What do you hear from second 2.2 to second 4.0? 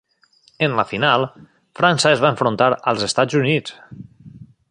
va enfrontar als Estats Units.